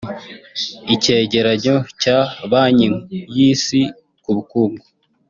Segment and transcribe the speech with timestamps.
[0.93, 2.17] Icyegeranyo cya
[2.49, 2.87] Banki
[3.35, 3.81] y’Isi
[4.23, 4.83] ku bukungu